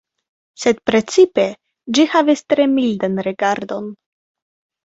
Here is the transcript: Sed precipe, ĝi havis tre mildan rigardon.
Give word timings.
Sed 0.61 0.79
precipe, 0.89 1.45
ĝi 1.97 2.07
havis 2.15 2.43
tre 2.55 2.67
mildan 2.73 3.23
rigardon. 3.29 3.93